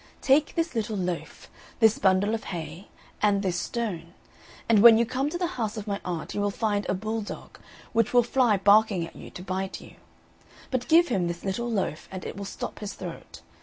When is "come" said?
5.05-5.29